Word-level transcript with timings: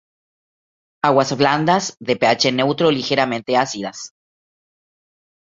Aguas 1.09 1.33
blandas, 1.41 1.91
de 2.09 2.15
ph 2.23 2.45
neutro 2.59 2.87
o 2.89 2.95
ligeramente 2.99 3.51
ácidas. 3.65 3.99